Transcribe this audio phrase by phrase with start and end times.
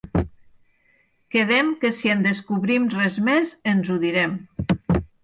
[1.35, 4.35] Quedem que si en descobrim res més ens ho direm.